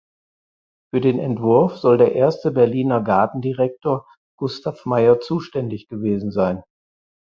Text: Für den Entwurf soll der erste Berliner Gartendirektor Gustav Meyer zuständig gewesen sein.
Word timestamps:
Für 0.91 0.99
den 0.99 1.19
Entwurf 1.19 1.77
soll 1.77 1.99
der 1.99 2.13
erste 2.15 2.49
Berliner 2.49 3.01
Gartendirektor 3.03 4.07
Gustav 4.35 4.87
Meyer 4.87 5.19
zuständig 5.19 5.89
gewesen 5.89 6.31
sein. 6.31 6.63